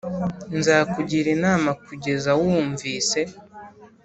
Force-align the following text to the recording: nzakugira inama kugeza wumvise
nzakugira 0.57 1.27
inama 1.37 1.69
kugeza 1.85 2.31
wumvise 2.39 3.19